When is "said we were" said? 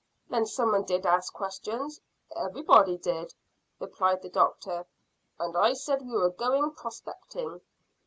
5.73-6.31